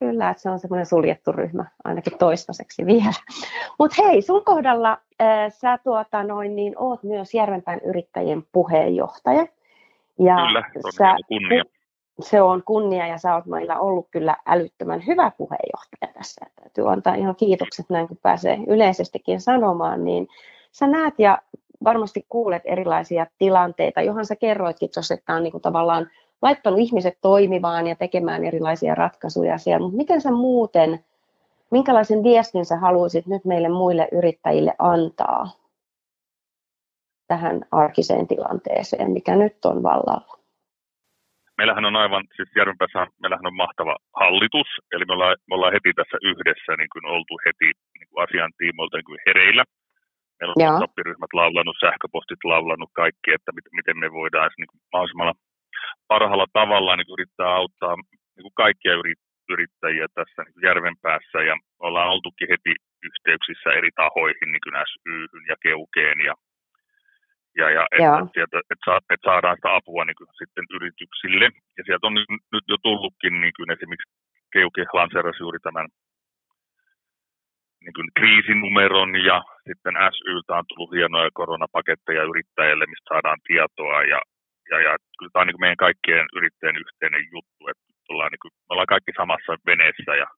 Kyllä, 0.01 0.31
että 0.31 0.43
se 0.43 0.51
on 0.51 0.59
semmoinen 0.59 0.87
suljettu 0.87 1.33
ryhmä 1.33 1.65
ainakin 1.85 2.19
toistaiseksi 2.19 2.87
vielä. 2.87 3.13
Mutta 3.79 4.03
hei, 4.03 4.23
sun 4.23 4.45
kohdalla 4.45 4.99
äh, 5.23 5.53
sä 5.53 5.79
tuota 5.79 6.23
noin, 6.23 6.57
niin 6.57 6.75
oot 6.79 7.03
myös 7.03 7.35
Järvenpään 7.35 7.81
yrittäjien 7.85 8.43
puheenjohtaja. 8.53 9.47
Ja 10.19 10.37
Kyllä, 10.37 10.63
se 10.73 10.79
on 10.85 10.93
sä, 10.93 11.05
hieno 11.05 11.49
kunnia. 11.49 11.65
se 12.21 12.43
on 12.43 12.63
kunnia 12.65 13.07
ja 13.07 13.19
sä 13.19 13.35
oot 13.35 13.47
meillä 13.47 13.81
ollut 13.81 14.09
kyllä 14.11 14.37
älyttömän 14.47 15.07
hyvä 15.07 15.31
puheenjohtaja 15.39 16.13
tässä. 16.15 16.47
Täytyy 16.63 16.93
antaa 16.93 17.15
ihan 17.15 17.37
kiitokset 17.37 17.87
näin, 17.91 18.09
kun 18.09 18.19
pääsee 18.23 18.59
yleisestikin 18.67 19.41
sanomaan. 19.41 20.05
Niin 20.05 20.29
sä 20.73 20.87
näet 20.87 21.15
ja 21.19 21.39
varmasti 21.85 22.27
kuulet 22.29 22.63
erilaisia 22.65 23.27
tilanteita, 23.39 24.03
johon 24.03 24.27
sä 24.27 24.37
kerroitkin 24.37 24.91
tuossa, 24.95 25.15
että 25.15 25.35
on 25.35 25.43
niin 25.43 25.53
kuin 25.53 25.63
tavallaan 25.63 26.11
laittanut 26.43 26.81
ihmiset 26.81 27.19
toimimaan 27.23 27.87
ja 27.87 27.97
tekemään 27.97 28.45
erilaisia 28.45 28.95
ratkaisuja 28.95 29.59
siellä, 29.59 29.85
mutta 29.85 29.97
miten 29.97 30.21
sä 30.21 30.31
muuten, 30.31 31.05
minkälaisen 31.71 32.23
viestin 32.23 32.65
sä 32.65 32.77
haluaisit 32.77 33.27
nyt 33.27 33.45
meille 33.45 33.69
muille 33.69 34.09
yrittäjille 34.13 34.75
antaa 34.79 35.47
tähän 37.29 37.61
arkiseen 37.71 38.29
tilanteeseen, 38.29 39.11
mikä 39.11 39.37
nyt 39.37 39.65
on 39.65 39.83
vallalla? 39.83 40.39
Meillähän 41.59 41.85
on 41.85 41.97
aivan, 41.97 42.25
siis 42.37 42.49
Järvenpäässä 42.57 43.07
meillähän 43.23 43.47
on 43.47 43.57
mahtava 43.65 43.97
hallitus, 44.23 44.69
eli 44.93 45.05
me 45.05 45.13
ollaan, 45.13 45.37
me 45.49 45.55
ollaan 45.55 45.73
heti 45.73 45.93
tässä 45.97 46.17
yhdessä 46.31 46.73
niin 46.77 46.93
kuin 46.93 47.05
oltu 47.15 47.35
heti 47.47 47.69
niin 47.99 48.09
kuin 48.09 48.23
asian 48.25 48.53
tiimoilta 48.59 48.97
niin 48.97 49.11
kuin 49.11 49.25
hereillä. 49.27 49.65
Meillä 50.37 50.55
on 50.57 50.63
Joo. 50.63 50.73
WhatsApp-ryhmät 50.73 51.33
laulanut, 51.41 51.77
sähköpostit 51.85 52.43
laulanut 52.45 52.91
kaikki, 53.01 53.29
että 53.37 53.51
mit- 53.57 53.75
miten 53.79 53.99
me 53.99 54.09
voidaan 54.13 54.51
niin 54.59 54.71
kuin 54.71 54.81
mahdollisimman 54.93 55.35
parhaalla 56.13 56.47
tavalla 56.53 56.97
niin 56.97 57.07
kuin 57.07 57.17
yrittää 57.19 57.51
auttaa 57.61 57.95
niin 58.37 58.47
kuin 58.47 58.61
kaikkia 58.63 58.95
yri- 59.01 59.25
yrittäjiä 59.55 60.07
tässä 60.15 60.43
niin 60.43 60.55
kuin 60.55 60.67
Järvenpäässä. 60.69 61.39
Ja 61.49 61.55
ollaan 61.87 62.13
oltukin 62.15 62.49
heti 62.53 62.75
yhteyksissä 63.09 63.69
eri 63.79 63.91
tahoihin, 64.03 64.51
niin 64.53 64.65
kuin 64.65 64.77
SYhyn 64.93 65.45
ja 65.51 65.57
Keukeen 65.65 66.21
ja 66.29 66.35
ja, 67.61 67.67
ja 67.77 67.85
että, 67.93 68.33
sieltä, 68.35 68.59
että, 68.73 68.85
saa, 68.87 68.99
että 69.15 69.29
saadaan 69.31 69.57
sitä 69.57 69.75
apua 69.75 70.05
niin 70.05 70.19
kuin, 70.19 70.29
sitten 70.41 70.65
yrityksille. 70.77 71.47
Ja 71.77 71.83
sieltä 71.87 72.07
on 72.07 72.15
nyt, 72.15 72.29
nyt 72.55 72.67
jo 72.69 72.77
tullutkin 72.83 73.41
niin 73.41 73.53
kuin 73.57 73.71
esimerkiksi 73.71 74.13
Keuke 74.53 74.85
lanseerasi 74.93 75.43
juuri 75.43 75.59
tämän 75.59 75.87
niin 77.85 77.97
kuin 77.97 78.09
kriisinumeron 78.19 79.13
ja 79.31 79.37
sitten 79.69 79.95
SYltä 80.17 80.53
on 80.61 80.65
tullut 80.69 80.95
hienoja 80.97 81.31
koronapaketteja 81.41 82.23
yrittäjille, 82.31 82.85
mistä 82.87 83.09
saadaan 83.13 83.41
tietoa 83.49 83.99
ja, 84.13 84.21
ja, 84.71 84.77
ja 84.87 84.93
kyllä 85.17 85.31
tämä 85.33 85.41
on 85.41 85.47
niin 85.47 85.57
kuin 85.57 85.65
meidän 85.67 85.85
kaikkien 85.87 86.27
yrittäjien 86.39 86.83
yhteinen 86.85 87.25
juttu, 87.35 87.63
että 87.71 87.87
ollaan 88.09 88.33
niin 88.33 88.45
kuin, 88.45 88.53
me 88.55 88.71
ollaan 88.73 88.95
kaikki 88.95 89.13
samassa 89.17 89.53
veneessä 89.67 90.13
ja 90.23 90.29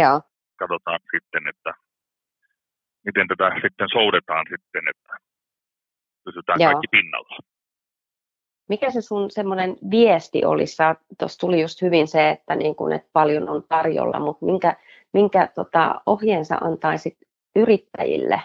Joo. 0.00 0.16
katsotaan 0.60 1.00
sitten, 1.14 1.48
että 1.52 1.72
miten 3.06 3.28
tätä 3.28 3.46
sitten 3.64 3.88
soudetaan 3.96 4.46
sitten, 4.52 4.84
että 4.92 5.12
pysytään 6.24 6.60
Joo. 6.60 6.72
kaikki 6.72 6.88
pinnalla. 6.96 7.36
Mikä 8.68 8.90
se 8.90 9.00
sun 9.00 9.30
semmoinen 9.30 9.76
viesti 9.90 10.44
olisi? 10.44 10.82
Tuossa 11.18 11.38
tuli 11.38 11.60
just 11.60 11.82
hyvin 11.82 12.08
se, 12.08 12.30
että, 12.30 12.56
niin 12.56 12.76
kun, 12.76 12.92
että 12.92 13.10
paljon 13.12 13.48
on 13.48 13.62
tarjolla, 13.68 14.20
mutta 14.20 14.46
minkä, 14.46 14.76
minkä 15.14 15.48
tota, 15.54 16.00
ohjeensa 16.06 16.54
antaisit 16.60 17.18
yrittäjille 17.56 18.40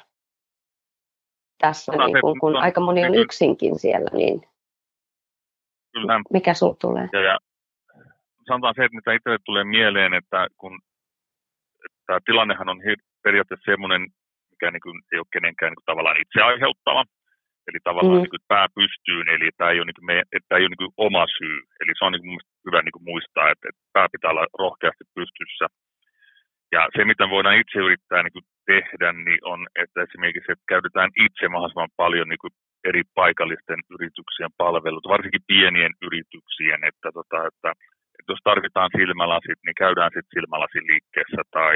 tässä, 1.58 1.92
niin 1.92 2.22
kun, 2.22 2.40
kun 2.40 2.56
aika 2.56 2.82
moni 2.82 3.06
on 3.06 3.12
kyllä. 3.12 3.24
yksinkin 3.24 3.80
siellä, 3.80 4.10
niin 4.14 4.42
kyllä. 5.94 6.22
mikä 6.34 6.54
sinulla 6.54 6.78
tulee? 6.82 7.10
Ja, 7.14 7.22
ja, 7.22 7.38
sanotaan 8.48 8.74
se, 8.76 8.86
että 8.86 8.96
mitä 8.96 9.14
itselle 9.14 9.38
tulee 9.46 9.64
mieleen, 9.64 10.14
että 10.14 10.48
kun 10.58 10.80
tämä 12.06 12.20
tilannehan 12.26 12.70
on 12.70 12.82
periaatteessa 13.24 13.72
semmoinen, 13.72 14.02
mikä 14.52 14.72
niin 14.72 14.82
kuin, 14.82 15.02
ei 15.14 15.20
ole 15.20 15.34
kenenkään 15.34 15.70
niin 15.70 15.76
kuin, 15.76 15.92
tavallaan 15.92 16.22
itse 16.22 16.42
aiheuttava, 16.42 17.04
Eli 17.70 17.80
tavallaan 17.84 18.18
mm. 18.18 18.24
niin 18.24 18.36
kuin 18.36 18.50
pää 18.54 18.68
pystyyn, 18.80 19.28
eli 19.36 19.50
tämä 19.58 19.72
ei 19.72 19.80
ole, 19.80 19.88
niin 19.88 20.00
kuin 20.00 20.10
me, 20.12 20.18
että 20.34 20.48
tämä 20.48 20.58
ei 20.60 20.66
ole 20.66 20.74
niin 20.74 20.84
kuin 20.84 20.98
oma 21.08 21.24
syy. 21.38 21.58
Eli 21.82 21.92
se 21.96 22.06
on 22.06 22.12
niin 22.14 22.26
kuin 22.26 22.40
hyvä 22.66 22.80
niin 22.82 22.96
kuin 22.96 23.08
muistaa, 23.12 23.52
että, 23.52 23.66
että 23.70 23.82
pää 23.96 24.08
pitää 24.14 24.32
olla 24.32 24.46
rohkeasti 24.64 25.06
pystyssä. 25.18 25.66
Ja 26.76 26.82
se, 26.96 27.02
mitä 27.06 27.30
voidaan 27.30 27.62
itse 27.62 27.80
yrittää 27.80 28.24
niin 28.24 28.36
kuin 28.38 28.48
tehdä, 28.72 29.10
niin 29.14 29.42
on, 29.54 29.60
että 29.84 30.00
esimerkiksi 30.08 30.52
että 30.52 30.72
käytetään 30.74 31.12
itse 31.26 31.46
mahdollisimman 31.48 31.98
paljon 32.04 32.30
niin 32.30 32.44
kuin 32.44 32.54
eri 32.90 33.04
paikallisten 33.20 33.82
yrityksien 33.96 34.52
palvelut, 34.58 35.14
varsinkin 35.16 35.48
pienien 35.52 35.94
yrityksien, 36.08 36.82
että, 36.90 37.10
tota, 37.18 37.38
että, 37.50 37.70
että 38.18 38.32
jos 38.34 38.42
tarvitaan 38.44 38.92
silmälasit, 38.98 39.60
niin 39.66 39.82
käydään 39.84 40.12
sitten 40.14 40.36
silmälasin 40.38 40.86
liikkeessä 40.92 41.42
tai, 41.56 41.74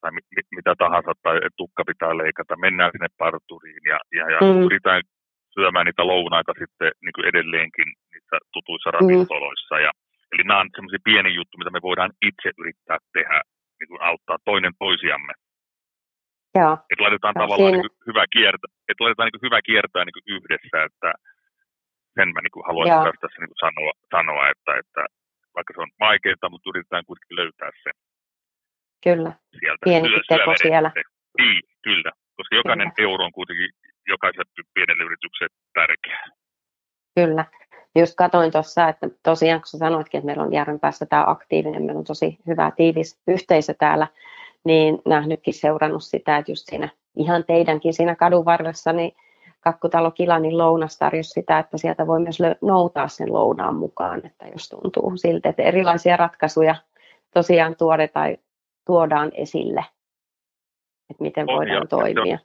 tai 0.00 0.10
mit, 0.16 0.26
mitä 0.58 0.72
tahansa, 0.84 1.12
tai 1.22 1.36
tukka 1.60 1.82
pitää 1.90 2.18
leikata, 2.22 2.62
mennään 2.64 2.92
sinne 2.92 3.10
parturiin 3.22 3.84
ja, 3.92 3.98
ja, 4.18 4.24
ja 4.34 4.40
mm. 4.40 4.62
yritetään 4.66 5.02
syömään 5.54 5.86
niitä 5.86 6.06
lounaita 6.12 6.52
sitten 6.62 6.90
niin 7.04 7.14
kuin 7.14 7.28
edelleenkin 7.30 7.88
niissä 8.10 8.36
tutuissa 8.52 8.90
ravintoloissa. 8.90 9.74
Mm. 9.76 9.82
Ja, 9.86 9.90
eli 10.32 10.42
nämä 10.44 10.60
on 10.60 10.70
semmoisia 10.76 11.06
pieni 11.08 11.30
juttu, 11.38 11.54
mitä 11.58 11.74
me 11.74 11.86
voidaan 11.88 12.12
itse 12.28 12.48
yrittää 12.60 12.98
tehdä, 13.16 13.38
niin 13.80 13.90
kuin 13.92 14.02
auttaa 14.10 14.38
toinen 14.44 14.74
toisiamme. 14.78 15.32
Joo. 16.58 16.74
Että 16.90 17.02
laitetaan 17.04 17.34
ja 17.36 17.40
tavallaan 17.42 17.72
siinä... 17.72 17.82
niin 17.82 17.94
kuin 17.94 18.06
hyvä 18.10 18.24
kiertää, 18.36 18.72
että 18.88 19.04
laitetaan 19.04 19.26
niin 19.26 19.36
kuin 19.36 19.46
hyvä 19.48 19.60
kiertää 19.68 20.04
niin 20.04 20.34
yhdessä, 20.36 20.76
että 20.88 21.10
sen 22.16 22.28
mä 22.34 22.40
niin 22.42 22.54
kuin 22.54 22.66
haluaisin 22.68 23.04
Joo. 23.04 23.22
tässä 23.22 23.40
niin 23.40 23.52
kuin 23.52 23.64
sanoa, 23.66 23.92
sanoa 24.14 24.44
että, 24.52 24.72
että 24.82 25.02
vaikka 25.56 25.72
se 25.74 25.80
on 25.84 25.92
vaikeaa, 26.06 26.50
mutta 26.52 26.70
yritetään 26.70 27.06
kuitenkin 27.08 27.40
löytää 27.40 27.70
se. 27.84 27.90
Kyllä, 29.06 29.32
sieltä. 29.58 29.84
pieni 29.84 30.08
teko 30.32 30.52
siellä. 30.66 30.90
Niin, 31.38 31.62
kyllä, 31.86 32.10
koska 32.36 32.54
jokainen 32.60 32.90
kyllä. 32.92 33.06
euro 33.06 33.24
on 33.24 33.38
kuitenkin 33.38 33.70
jokaiselle 34.14 34.50
pienelle 34.74 35.02
yritykselle 35.08 35.54
tärkeää. 35.78 36.26
Kyllä. 37.18 37.44
Just 37.98 38.14
katoin 38.16 38.52
tuossa, 38.52 38.88
että 38.88 39.08
tosiaan 39.22 39.60
kun 39.60 39.66
sä 39.66 39.78
sanoitkin, 39.78 40.18
että 40.18 40.26
meillä 40.26 40.42
on 40.42 40.52
Järvenpäässä 40.52 41.06
tämä 41.06 41.24
aktiivinen, 41.26 41.82
meillä 41.82 41.98
on 41.98 42.04
tosi 42.04 42.38
hyvä 42.46 42.72
tiivis 42.76 43.20
yhteisö 43.26 43.74
täällä, 43.74 44.06
niin 44.64 44.98
nähnytkin 45.06 45.54
seurannut 45.54 46.02
sitä, 46.02 46.36
että 46.36 46.52
just 46.52 46.66
siinä 46.66 46.88
ihan 47.16 47.44
teidänkin 47.44 47.94
siinä 47.94 48.16
kadun 48.16 48.44
varressa, 48.44 48.92
niin 48.92 49.12
Kakkutalo 49.60 50.10
Kilanin 50.10 50.58
lounas 50.58 50.98
tarjosi 50.98 51.30
sitä, 51.30 51.58
että 51.58 51.78
sieltä 51.78 52.06
voi 52.06 52.20
myös 52.20 52.38
noutaa 52.62 53.08
sen 53.08 53.32
lounaan 53.32 53.74
mukaan, 53.74 54.26
että 54.26 54.46
jos 54.46 54.68
tuntuu 54.68 55.16
siltä, 55.16 55.48
että 55.48 55.62
erilaisia 55.62 56.16
ratkaisuja 56.16 56.74
tosiaan 57.34 57.76
tuoda 57.76 58.08
tai 58.08 58.36
tuodaan 58.86 59.30
esille, 59.34 59.84
että 61.10 61.22
miten 61.22 61.46
voidaan 61.46 61.82
ja, 61.82 61.86
toimia. 61.86 62.38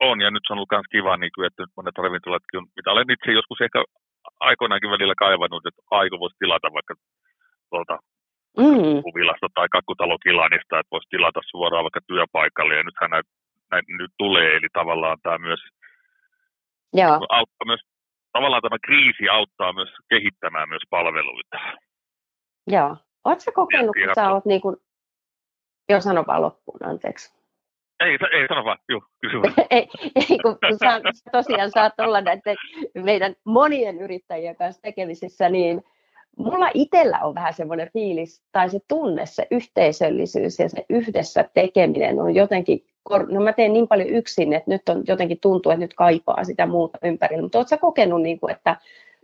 On, 0.00 0.20
ja 0.20 0.30
nyt 0.30 0.42
se 0.46 0.52
on 0.52 0.58
ollut 0.58 0.68
myös 0.72 0.86
kiva, 0.90 1.16
niin 1.16 1.30
kuin, 1.34 1.46
että 1.46 1.62
nyt 1.62 1.70
monet 1.76 1.98
ravintolatkin, 1.98 2.60
mitä 2.76 2.90
olen 2.90 3.10
itse 3.10 3.32
joskus 3.32 3.60
ehkä 3.60 3.84
aikoinaankin 4.40 4.90
välillä 4.90 5.14
kaivannut, 5.18 5.66
että 5.66 5.82
aiko 5.90 6.18
voisi 6.18 6.36
tilata 6.38 6.72
vaikka 6.72 6.94
tuolta 7.70 7.98
mm. 8.58 9.02
kuvilasta 9.02 9.46
tai 9.54 9.68
kakkutalokilanista, 9.70 10.78
että 10.78 10.92
voisi 10.94 11.08
tilata 11.10 11.40
suoraan 11.50 11.84
vaikka 11.84 12.00
työpaikalle, 12.06 12.74
ja 12.76 12.82
nythän 12.82 13.10
näitä, 13.10 13.30
näitä 13.70 13.92
nyt 13.98 14.12
tulee, 14.18 14.56
eli 14.56 14.68
tavallaan 14.72 15.18
tämä 15.22 15.38
myös 15.38 15.60
Joo. 16.92 17.14
auttaa 17.28 17.66
myös, 17.66 17.80
tavallaan 18.32 18.62
tämä 18.62 18.78
kriisi 18.86 19.28
auttaa 19.28 19.72
myös 19.72 19.90
kehittämään 20.08 20.68
myös 20.68 20.82
palveluita. 20.90 21.56
Joo. 22.66 22.96
Oletko 23.24 23.52
kokenut, 23.54 23.96
kun 24.04 24.14
sä 24.14 24.30
olet 24.30 24.44
niin 24.44 24.60
kuin, 24.60 24.76
jo 25.88 26.00
sano 26.00 26.24
vaan 26.26 26.42
loppuun, 26.42 26.78
anteeksi. 26.84 27.45
Ei, 28.00 28.18
ei 28.32 28.48
sano 28.48 28.64
vaan, 28.64 28.78
Juh, 28.88 29.02
kysy 29.20 29.36
ei, 29.70 29.88
kun 30.42 30.58
sä, 30.78 31.00
tosiaan 31.32 31.70
saat 31.70 32.00
olla 32.00 32.20
näiden 32.20 32.56
meidän 32.94 33.34
monien 33.44 34.00
yrittäjien 34.00 34.56
kanssa 34.56 34.82
tekemisissä, 34.82 35.48
niin 35.48 35.84
mulla 36.36 36.70
itsellä 36.74 37.18
on 37.22 37.34
vähän 37.34 37.54
semmoinen 37.54 37.90
fiilis, 37.92 38.42
tai 38.52 38.70
se 38.70 38.78
tunne, 38.88 39.26
se 39.26 39.46
yhteisöllisyys 39.50 40.58
ja 40.58 40.68
se 40.68 40.84
yhdessä 40.88 41.44
tekeminen 41.54 42.20
on 42.20 42.34
jotenkin, 42.34 42.86
no 43.30 43.40
mä 43.40 43.52
teen 43.52 43.72
niin 43.72 43.88
paljon 43.88 44.08
yksin, 44.08 44.52
että 44.52 44.70
nyt 44.70 44.88
on 44.88 45.04
jotenkin 45.08 45.40
tuntuu, 45.40 45.72
että 45.72 45.84
nyt 45.84 45.94
kaipaa 45.94 46.44
sitä 46.44 46.66
muuta 46.66 46.98
ympärillä, 47.04 47.42
mutta 47.42 47.58
ootko 47.58 47.78
kokenut, 47.78 48.22
niin 48.22 48.40
kuin, 48.40 48.52
että 48.52 48.76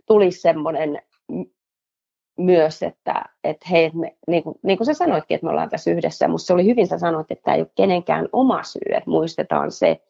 tulisi 0.05 0.41
semmoinen 0.41 1.01
myös, 2.37 2.83
että, 2.83 3.23
että 3.43 3.65
hei, 3.71 3.91
me, 3.93 4.15
niin, 4.27 4.43
kuin, 4.43 4.55
niin 4.63 4.77
kuin 4.77 4.85
sä 4.85 4.93
sanoitkin, 4.93 5.35
että 5.35 5.45
me 5.45 5.51
ollaan 5.51 5.69
tässä 5.69 5.91
yhdessä, 5.91 6.27
mutta 6.27 6.45
se 6.45 6.53
oli 6.53 6.65
hyvin, 6.65 6.87
sä 6.87 6.97
sanoit, 6.97 7.31
että 7.31 7.43
tämä 7.43 7.55
ei 7.55 7.61
ole 7.61 7.71
kenenkään 7.75 8.27
oma 8.31 8.63
syy, 8.63 8.81
että 8.97 9.09
muistetaan 9.09 9.71
se, 9.71 10.01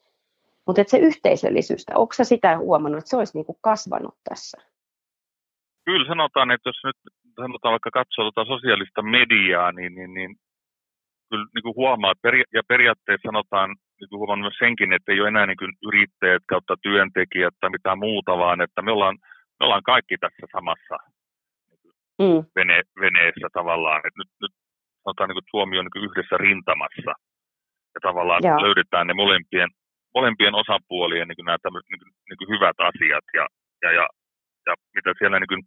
mutta 0.68 0.82
että 0.82 0.92
se 0.92 0.98
yhteisöllisyys, 0.98 1.86
onko 1.96 2.14
sä 2.14 2.24
sitä 2.24 2.58
huomannut, 2.58 2.98
että 2.98 3.10
se 3.10 3.18
olisi 3.18 3.38
niin 3.38 3.46
kuin 3.46 3.58
kasvanut 3.62 4.16
tässä? 4.30 4.58
Kyllä 5.86 6.08
sanotaan, 6.08 6.52
että 6.52 6.70
jos 6.70 6.82
nyt 6.84 6.96
sanotaan 7.36 7.72
vaikka 7.72 7.92
katsoo 7.92 8.32
tuota 8.32 8.46
sosiaalista 8.48 9.02
mediaa, 9.02 9.72
niin, 9.72 9.96
niin, 9.96 10.14
niin 10.14 10.36
kyllä 11.30 11.46
niin 11.56 11.64
kuin 11.64 11.76
huomaa, 11.76 12.12
että 12.12 12.22
peri- 12.22 12.50
ja 12.54 12.62
periaatteessa 12.68 13.28
sanotaan, 13.28 13.70
niin 14.00 14.10
kuin 14.10 14.20
huomannut 14.20 14.44
myös 14.44 14.58
senkin, 14.60 14.94
että 14.94 15.12
ei 15.12 15.22
ole 15.22 15.28
enää 15.28 15.46
niin 15.46 15.58
kuin 15.58 15.74
yrittäjät 15.88 16.44
kautta 16.50 16.76
työntekijät 16.82 17.54
tai 17.60 17.70
mitään 17.70 18.00
muuta, 18.00 18.38
vaan 18.38 18.62
että 18.62 18.82
me 18.82 18.92
ollaan, 18.92 19.18
me 19.60 19.66
ollaan 19.66 19.84
kaikki 19.84 20.18
tässä 20.18 20.46
samassa 20.52 20.98
mm. 22.22 22.40
vene, 22.56 22.78
veneessä 23.04 23.48
tavallaan. 23.54 24.02
Et 24.08 24.16
nyt, 24.18 24.32
nyt 24.42 24.54
sanotaan, 25.04 25.28
niin 25.30 25.40
kuin 25.40 25.52
Suomi 25.54 25.80
on 25.80 25.86
niin 25.86 26.06
yhdessä 26.10 26.36
rintamassa 26.38 27.14
ja 27.96 28.00
tavallaan 28.08 28.42
Joo. 28.44 28.64
löydetään 28.66 29.08
ne 29.08 29.14
molempien, 29.14 29.70
molempien 30.16 30.56
osapuolien 30.56 31.28
niin 31.28 31.40
kuin 31.40 31.46
nämä 31.46 31.58
niin 31.64 32.02
kuin, 32.02 32.14
niin 32.30 32.40
kuin 32.40 32.52
hyvät 32.54 32.78
asiat 32.90 33.26
ja, 33.38 33.46
ja, 33.84 33.92
ja, 33.92 34.06
ja 34.68 34.74
mitä 34.96 35.12
siellä 35.20 35.40
niin 35.40 35.54
kuin, 35.54 35.64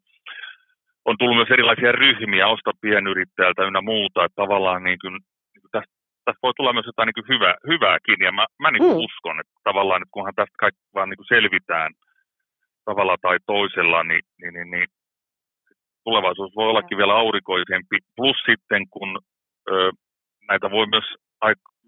on 1.09 1.19
tullut 1.19 1.37
myös 1.37 1.51
erilaisia 1.51 1.93
ryhmiä, 1.93 2.47
osta 2.55 2.71
pienyrittäjältä 2.81 3.65
ynnä 3.69 3.81
muuta, 3.81 4.25
että 4.25 4.43
tavallaan 4.43 4.83
niin 4.85 4.99
kuin, 5.03 5.13
niin 5.53 5.63
kuin 5.63 5.73
tästä, 5.77 5.93
tästä 6.25 6.43
voi 6.43 6.53
tulla 6.57 6.73
myös 6.73 6.87
jotain 6.87 7.07
niin 7.07 7.19
kuin 7.21 7.31
hyvä, 7.35 7.55
hyvääkin, 7.73 8.19
ja 8.27 8.33
mä, 8.33 8.45
mä 8.63 8.71
niin 8.71 8.83
kuin 8.83 8.97
mm. 8.97 9.05
uskon, 9.09 9.41
että 9.41 9.55
tavallaan, 9.65 10.03
että 10.03 10.17
kunhan 10.17 10.35
tästä 10.37 10.63
kaikki 10.63 10.83
vaan 10.95 11.09
niin 11.09 11.21
kuin 11.21 11.33
selvitään 11.35 11.93
tavalla 12.85 13.17
tai 13.23 13.39
toisella, 13.47 14.03
niin, 14.05 14.25
niin, 14.41 14.55
niin, 14.55 14.71
niin 14.71 14.87
tulevaisuus 16.09 16.53
voi 16.57 16.69
ollakin 16.71 16.99
vielä 16.99 17.15
aurinkoisempi. 17.23 17.97
Plus 18.17 18.39
sitten, 18.51 18.83
kun 18.95 19.11
ö, 19.71 19.91
näitä 20.49 20.71
voi 20.71 20.87
myös, 20.87 21.05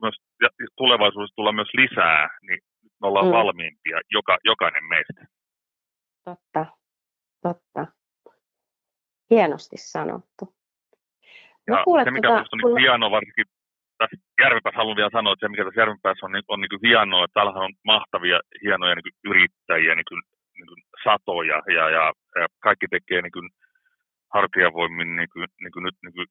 myös 0.03 0.17
ja 0.43 0.49
tulevaisuudessa 0.77 1.37
tulla 1.37 1.53
myös 1.53 1.71
lisää, 1.75 2.29
niin 2.47 2.61
me 3.01 3.05
ollaan 3.09 3.27
mm. 3.27 3.33
valmiimpia, 3.33 3.99
joka, 4.11 4.39
jokainen 4.45 4.85
meistä. 4.85 5.23
Totta, 6.25 6.67
totta. 7.43 7.87
Hienosti 9.31 9.77
sanottu. 9.77 10.45
No, 11.69 11.77
ja 11.77 11.85
kuule, 11.85 12.05
se, 12.05 12.11
mikä 12.11 12.29
tota, 12.29 12.45
on 12.53 12.59
niin 12.59 12.79
hienoa 12.81 13.11
varsinkin 13.11 13.45
tässä 13.99 14.17
Järvenpäässä 14.43 14.81
haluan 14.81 14.97
vielä 14.97 15.17
sanoa, 15.19 15.33
että 15.33 15.45
se 15.47 15.51
mikä 15.51 15.65
tässä 15.65 15.81
Järvenpäässä 15.81 16.27
on, 16.27 16.33
niin, 16.33 16.45
on 16.49 16.61
niin 16.61 16.85
hienoa, 16.87 17.25
että 17.25 17.35
täällä 17.35 17.53
on 17.53 17.75
mahtavia, 17.85 18.41
hienoja 18.65 18.95
niin 18.95 19.19
yrittäjiä, 19.31 19.95
niin 19.95 20.09
kuin, 20.09 20.23
niin 20.57 20.69
kuin 20.71 20.81
satoja, 21.05 21.63
ja, 21.77 21.85
ja, 21.91 22.13
ja 22.41 22.47
kaikki 22.67 22.87
tekee 22.91 23.23
niin 23.23 23.37
kuin, 23.37 23.51
hartiavoimin 24.35 25.17
niin 25.17 25.31
kuin, 25.33 25.49
niin 25.63 25.73
kuin 25.73 25.85
nyt 25.85 25.99
niin 26.05 26.15
kuin 26.17 26.29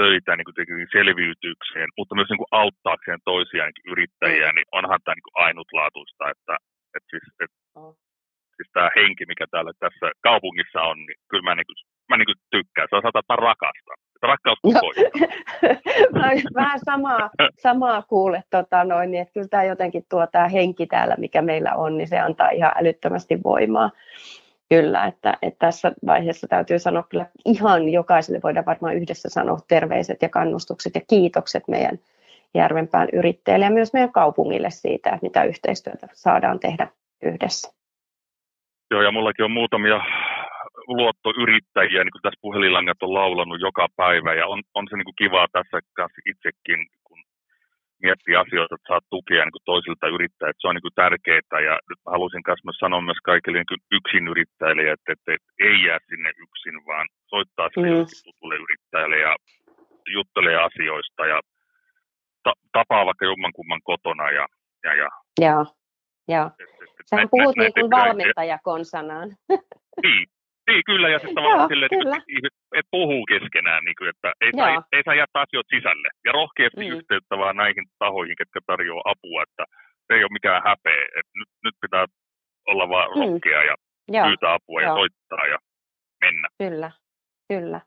töitä 0.00 0.32
niin 0.36 0.48
kuin 0.48 0.56
selviytykseen, 0.96 1.88
mutta 1.96 2.14
myös 2.14 2.30
niin 2.30 2.42
kuin 2.42 2.54
auttaakseen 2.62 3.20
toisia 3.30 3.64
niin 3.64 3.90
yrittäjiä, 3.92 4.50
niin 4.52 4.68
onhan 4.78 5.00
tämä 5.00 5.14
niin 5.14 5.28
kuin 5.28 5.40
ainutlaatuista, 5.46 6.24
että, 6.34 6.54
että, 6.96 7.08
siis, 7.12 7.26
että 7.44 7.58
siis 8.56 8.70
tämä 8.72 8.90
henki, 8.98 9.24
mikä 9.32 9.46
täällä 9.50 9.72
tässä 9.84 10.06
kaupungissa 10.28 10.80
on, 10.90 10.98
niin 11.06 11.18
kyllä 11.30 11.46
mä, 11.48 11.54
niin 11.54 11.68
kuin, 11.68 11.78
mä 12.08 12.16
niin 12.16 12.30
kuin 12.30 12.40
tykkään. 12.54 12.88
Se 12.88 12.96
on 12.96 13.02
että 13.08 13.32
mä 13.32 13.42
rakastan. 13.48 13.98
Rakkaus 14.22 14.58
Vähän 16.54 16.80
samaa, 16.84 17.30
samaa 17.58 18.02
kuule, 18.02 18.42
tota 18.50 18.84
noin, 18.84 19.10
niin 19.10 19.22
että 19.22 19.32
kyllä 19.32 19.48
tämä 19.48 19.64
jotenkin 19.64 20.02
tuo 20.10 20.26
tämä 20.26 20.48
henki 20.48 20.86
täällä, 20.86 21.14
mikä 21.18 21.42
meillä 21.42 21.74
on, 21.74 21.98
niin 21.98 22.08
se 22.08 22.18
antaa 22.18 22.50
ihan 22.50 22.72
älyttömästi 22.76 23.38
voimaa. 23.44 23.90
Kyllä, 24.68 25.06
että, 25.06 25.38
että 25.42 25.66
tässä 25.66 25.92
vaiheessa 26.06 26.48
täytyy 26.48 26.78
sanoa 26.78 27.02
kyllä 27.02 27.26
ihan 27.44 27.88
jokaiselle 27.88 28.40
voidaan 28.42 28.66
varmaan 28.66 28.94
yhdessä 28.94 29.28
sanoa 29.28 29.58
terveiset 29.68 30.22
ja 30.22 30.28
kannustukset 30.28 30.94
ja 30.94 31.00
kiitokset 31.08 31.62
meidän 31.68 31.98
Järvenpään 32.54 33.08
yrittäjille 33.12 33.64
ja 33.64 33.70
myös 33.70 33.92
meidän 33.92 34.12
kaupungille 34.12 34.70
siitä, 34.70 35.10
että 35.10 35.26
mitä 35.26 35.44
yhteistyötä 35.44 36.08
saadaan 36.12 36.60
tehdä 36.60 36.88
yhdessä. 37.22 37.72
Joo, 38.90 39.02
ja 39.02 39.10
mullakin 39.10 39.44
on 39.44 39.50
muutamia 39.50 40.00
luottoyrittäjiä, 40.86 42.04
niin 42.04 42.12
kuin 42.12 42.22
tässä 42.22 42.40
puhelinlangat 42.40 43.02
on 43.02 43.14
laulanut 43.14 43.60
joka 43.60 43.86
päivä, 43.96 44.34
ja 44.34 44.46
on, 44.46 44.62
on 44.74 44.86
se 44.90 44.96
niin 44.96 45.04
kuin 45.04 45.20
kivaa 45.22 45.46
tässä 45.52 45.78
itsekin, 46.30 46.86
kun 47.98 48.06
miettii 48.08 48.36
asioita, 48.36 48.74
että 48.74 48.88
saa 48.88 49.10
tukea 49.10 49.44
niin 49.44 49.68
toisilta 49.72 50.14
yrittäjiltä. 50.16 50.60
Se 50.60 50.68
on 50.68 50.74
niin 50.76 50.98
tärkeää, 51.02 51.60
ja 51.68 51.74
nyt 51.88 52.00
mä 52.04 52.12
haluaisin 52.14 52.42
myös 52.64 52.80
sanoa 52.84 53.00
myös 53.00 53.22
kaikille 53.30 53.58
niin 53.58 53.82
yksin 53.98 54.24
yrittäjille, 54.32 54.82
että, 54.94 55.12
että, 55.12 55.30
että, 55.34 55.50
ei 55.68 55.76
jää 55.86 56.00
sinne 56.08 56.30
yksin, 56.44 56.76
vaan 56.90 57.06
soittaa 57.32 57.68
sille 57.68 57.88
mm. 57.88 58.06
tutulle 58.24 58.56
yrittäjälle 58.64 59.18
ja 59.26 59.32
juttelee 60.16 60.56
asioista, 60.68 61.22
ja 61.32 61.38
ta- 62.44 62.60
tapaa 62.72 63.06
vaikka 63.06 63.24
jommankumman 63.24 63.82
kotona, 63.90 64.26
ja, 64.38 64.46
ja, 64.84 64.92
ja 65.02 65.08
Joo, 65.40 65.64
joo. 66.28 66.50
Sähän 67.10 67.28
puhut 67.30 67.56
niin 67.56 67.74
kuin 67.74 67.90
valmentaja 67.90 68.58
konsanaan. 68.62 69.28
Niin, 70.02 70.26
niin, 70.68 70.82
kyllä, 70.90 71.08
ja 71.08 71.18
sitten 71.18 71.34
tavallaan 71.34 71.68
silleen, 71.68 71.90
että, 71.92 72.16
että 72.78 72.90
puhuu 72.90 73.24
keskenään, 73.32 73.84
niin 73.84 73.96
kuin, 73.98 74.08
että 74.12 74.32
ei 74.40 74.52
saa, 74.56 74.84
ei 74.92 75.02
saa 75.04 75.20
jättää 75.22 75.42
asioita 75.42 75.74
sisälle. 75.76 76.08
Ja 76.26 76.32
rohkeasti 76.32 76.84
mm. 76.84 76.96
yhteyttä 76.96 77.38
vaan 77.38 77.56
näihin 77.56 77.84
tahoihin, 77.98 78.36
ketkä 78.40 78.60
tarjoaa 78.66 79.10
apua, 79.12 79.42
että 79.42 79.64
se 80.06 80.10
ei 80.14 80.24
ole 80.24 80.36
mikään 80.38 80.62
häpeä, 80.68 81.02
että 81.18 81.34
nyt, 81.40 81.50
nyt 81.64 81.76
pitää 81.80 82.06
olla 82.70 82.88
vaan 82.88 83.08
mm. 83.10 83.20
rohkea 83.20 83.62
ja 83.70 83.74
Joo. 84.08 84.26
pyytää 84.26 84.52
apua 84.54 84.80
Joo. 84.82 84.90
ja 84.90 84.94
soittaa 85.00 85.46
ja 85.46 85.58
mennä. 86.24 86.48
Kyllä, 86.58 86.90
kyllä. 87.48 87.80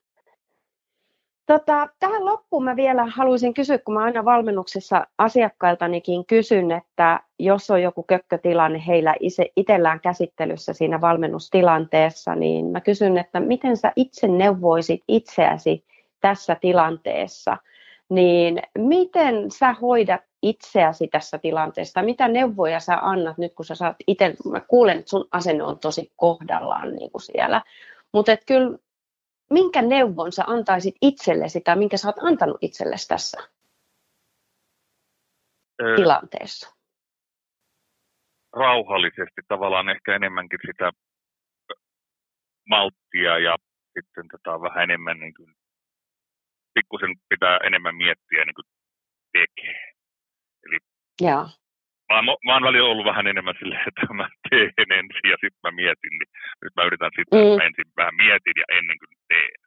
Tota, 1.52 1.88
tähän 2.00 2.26
loppuun 2.26 2.64
mä 2.64 2.76
vielä 2.76 3.06
haluaisin 3.06 3.54
kysyä, 3.54 3.78
kun 3.78 3.94
mä 3.94 4.04
aina 4.04 4.26
valmennuksessa 4.26 5.08
asiakkailtanikin 5.18 6.26
kysyn, 6.26 6.72
että 6.72 7.20
jos 7.40 7.70
on 7.70 7.82
joku 7.82 8.04
kökkötilanne 8.04 8.84
heillä 8.88 9.16
itsellään 9.56 10.00
käsittelyssä 10.00 10.74
siinä 10.74 11.02
valmennustilanteessa, 11.02 12.36
niin 12.36 12.66
mä 12.66 12.82
kysyn, 12.82 13.18
että 13.18 13.40
miten 13.40 13.78
sä 13.78 13.92
itse 13.96 14.28
neuvoisit 14.28 15.02
itseäsi 15.08 15.86
tässä 16.22 16.56
tilanteessa, 16.62 17.58
niin 18.10 18.62
miten 18.78 19.52
sä 19.52 19.74
hoidat 19.74 20.22
itseäsi 20.42 21.08
tässä 21.08 21.38
tilanteessa? 21.38 22.02
Mitä 22.02 22.28
neuvoja 22.28 22.80
sä 22.80 22.98
annat 23.02 23.38
nyt, 23.38 23.54
kun 23.54 23.66
sä 23.66 23.76
saat 23.76 23.96
itse, 24.08 24.36
mä 24.52 24.60
kuulen, 24.60 25.00
että 25.00 25.10
sun 25.10 25.28
asenne 25.32 25.64
on 25.64 25.80
tosi 25.80 26.12
kohdallaan 26.16 26.96
niin 26.96 27.12
kuin 27.12 27.22
siellä, 27.22 27.62
mutta 28.14 28.38
kyllä 28.46 28.78
minkä 29.52 29.82
neuvon 29.82 30.32
sä 30.32 30.44
antaisit 30.48 30.96
itsellesi 31.02 31.62
tai 31.62 31.76
minkä 31.76 31.98
sä 31.98 32.08
oot 32.08 32.24
antanut 32.24 32.58
itsellesi 32.62 33.08
tässä 33.08 33.38
öö, 35.82 35.96
tilanteessa? 35.96 36.76
Rauhallisesti 38.54 39.42
tavallaan 39.48 39.90
ehkä 39.90 40.16
enemmänkin 40.16 40.60
sitä 40.66 40.92
malttia 42.70 43.40
ja 43.40 43.56
sitten 43.94 44.26
tota 44.32 44.62
vähän 44.62 44.84
enemmän 44.84 45.20
niin 45.20 45.34
kuin, 45.34 45.54
pikkusen 46.74 47.16
pitää 47.30 47.58
enemmän 47.58 47.96
miettiä 47.96 48.46
niin 48.46 48.56
kuin 48.56 48.66
tekee. 49.32 49.94
Eli 50.66 50.78
Joo 51.22 51.61
mä, 52.12 52.32
oon, 52.32 52.40
mä 52.46 52.54
oon 52.54 52.68
välillä 52.70 52.90
ollut 52.92 53.10
vähän 53.12 53.28
enemmän 53.32 53.60
silleen, 53.60 53.88
että 53.90 54.14
mä 54.20 54.28
teen 54.50 54.92
ensin 55.00 55.28
ja 55.34 55.38
sitten 55.44 55.64
mä 55.66 55.72
mietin, 55.82 56.14
niin 56.20 56.32
nyt 56.64 56.74
mä 56.76 56.88
yritän 56.90 57.14
sitten, 57.18 57.40
mm. 57.40 57.56
mä 57.60 57.68
ensin 57.70 57.90
vähän 58.02 58.16
mietin 58.24 58.58
ja 58.62 58.66
ennen 58.78 58.98
kuin 59.02 59.12
teen. 59.32 59.60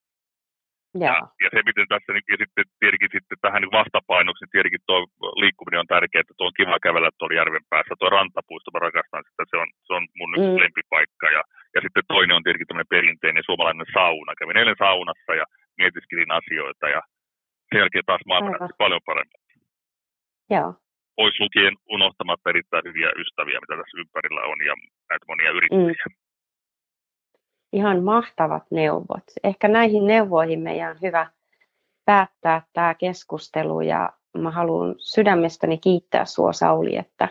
Ja, 1.04 1.14
ja 1.42 1.48
se, 1.52 1.58
miten 1.68 1.88
tässä 1.92 2.12
ja 2.32 2.38
sitten 2.42 2.64
tietenkin 2.80 3.12
sitten 3.16 3.38
tähän 3.44 3.60
niin 3.62 3.78
vastapainoksi, 3.80 4.40
niin 4.42 4.54
tietenkin 4.54 4.82
tuo 4.88 4.98
liikkuminen 5.42 5.82
on 5.82 5.92
tärkeää, 5.94 6.24
että 6.24 6.36
tuo 6.36 6.46
on 6.48 6.58
kiva 6.60 6.84
kävellä 6.86 7.10
tuolla 7.10 7.38
järven 7.40 7.66
päässä. 7.70 7.94
Tuo 7.98 8.14
rantapuisto, 8.16 8.70
mä 8.70 8.84
rakastan 8.86 9.24
sitä, 9.28 9.42
se 9.50 9.56
on, 9.62 9.68
se 9.86 9.92
on 9.98 10.04
mun 10.18 10.32
mm. 10.38 10.56
lempipaikka. 10.62 11.26
Ja, 11.36 11.42
ja 11.74 11.80
sitten 11.84 12.08
toinen 12.12 12.36
on 12.36 12.44
tietenkin 12.44 12.68
tämmöinen 12.68 12.94
perinteinen 12.94 13.46
suomalainen 13.46 13.90
sauna. 13.96 14.38
Kävin 14.38 14.60
eilen 14.60 14.82
saunassa 14.84 15.32
ja 15.40 15.44
mietiskelin 15.78 16.32
asioita 16.40 16.86
ja 16.94 17.00
sen 17.68 17.80
jälkeen 17.82 18.06
taas 18.06 18.24
maailman 18.26 18.54
paljon 18.82 19.06
paremmin. 19.08 19.40
Joo 20.54 20.83
pois 21.16 21.40
lukien 21.40 21.76
unohtamatta 21.90 22.50
erittäin 22.50 22.84
hyviä 22.84 23.10
ystäviä, 23.16 23.60
mitä 23.60 23.76
tässä 23.82 23.98
ympärillä 23.98 24.40
on, 24.40 24.58
ja 24.66 24.74
näitä 25.10 25.24
monia 25.28 25.50
yrittäjiä. 25.50 26.04
Mm. 26.08 26.14
Ihan 27.72 28.02
mahtavat 28.02 28.62
neuvot. 28.70 29.24
Ehkä 29.44 29.68
näihin 29.68 30.06
neuvoihin 30.06 30.60
meidän 30.60 30.90
on 30.90 30.96
hyvä 31.02 31.26
päättää 32.04 32.62
tämä 32.72 32.94
keskustelu, 32.94 33.80
ja 33.80 34.12
mä 34.38 34.50
haluan 34.50 34.94
sydämestäni 34.98 35.78
kiittää 35.78 36.24
sinua 36.24 36.52
Sauli, 36.52 36.96
että 36.96 37.28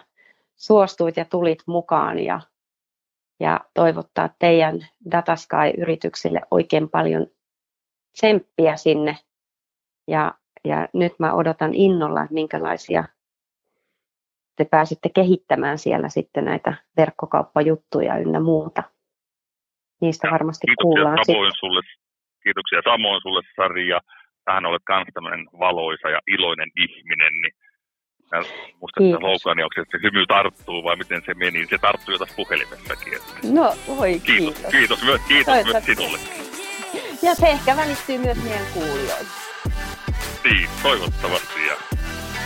suostuit 0.55 1.17
ja 1.17 1.25
tulit 1.25 1.59
mukaan, 1.67 2.19
ja, 2.19 2.41
ja 3.39 3.59
toivottaa 3.73 4.29
teidän 4.39 4.87
Datasky-yrityksille 5.11 6.41
oikein 6.51 6.89
paljon 6.89 7.27
tsemppiä 8.13 8.75
sinne. 8.75 9.17
Ja, 10.07 10.33
ja 10.63 10.87
nyt 10.93 11.13
mä 11.19 11.33
odotan 11.33 11.73
innolla, 11.73 12.23
että 12.23 12.33
minkälaisia 12.33 13.03
te 14.55 14.65
pääsitte 14.65 15.09
kehittämään 15.09 15.77
siellä 15.77 16.09
sitten 16.09 16.45
näitä 16.45 16.73
verkkokauppajuttuja 16.97 18.17
ynnä 18.17 18.39
muuta. 18.39 18.83
Niistä 20.01 20.31
varmasti 20.31 20.67
kiitoksia 20.67 20.83
kuullaan 20.83 21.17
samoin 21.25 21.51
sitten. 21.51 21.59
Sulle, 21.59 21.81
kiitoksia 22.43 22.81
samoin 22.91 23.21
sulle 23.21 23.41
Sari 23.55 23.87
ja 23.87 23.99
tähän 24.45 24.65
olet 24.65 24.81
myös 24.89 25.07
tämmöinen 25.13 25.45
valoisa 25.59 26.09
ja 26.09 26.19
iloinen 26.27 26.71
ihminen, 26.75 27.33
niin 27.41 27.53
musta 28.81 28.99
se 28.99 29.17
slogan, 29.19 29.63
onko 29.63 29.73
se, 29.75 29.81
että 29.81 29.97
se 29.97 30.03
hymy 30.03 30.25
tarttuu 30.25 30.83
vai 30.83 30.95
miten 30.95 31.21
se 31.25 31.33
meni, 31.33 31.65
se 31.65 31.77
tarttuu 31.77 32.13
jo 32.13 32.17
tässä 32.19 32.35
puhelimessakin. 32.35 33.13
Että. 33.13 33.33
No 33.53 33.73
voi 33.87 34.19
kiitos. 34.19 34.55
Kiitos, 34.55 34.71
kiitos, 34.71 35.03
myös, 35.03 35.21
kiitos 35.27 35.65
myös 35.65 35.85
sinulle. 35.85 36.17
Ja 37.23 37.35
se 37.35 37.47
ehkä 37.47 37.75
välittyy 37.75 38.17
myös 38.17 38.43
meidän 38.43 38.67
kuulijoille. 38.73 39.33
Niin, 40.43 40.69
toivottavasti 40.83 41.67
ja 41.67 41.75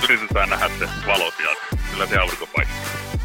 yritetään 0.04 0.50
nähdä 0.50 0.70
se 0.80 0.90
valo 1.08 1.34
sieltä 1.38 1.62
kyllä 1.92 2.08
se 2.08 2.18
aurinko 2.18 2.48
paistaa. 2.56 3.18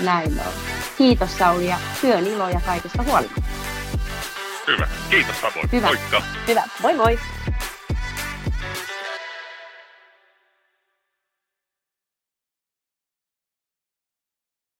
Näin 0.00 0.40
on. 0.40 0.52
Kiitos 0.98 1.38
Sauli 1.38 1.66
ja 1.66 1.78
työn 2.00 2.26
iloja 2.26 2.60
kaikesta 2.66 3.02
huolimatta. 3.02 3.42
Hyvä. 4.66 4.88
Kiitos 5.10 5.40
samoin. 5.40 5.68
Hyvä. 5.72 5.86
Moikka. 5.86 6.22
Hyvä. 6.48 6.62
Moi 6.82 6.94
moi. 6.94 7.18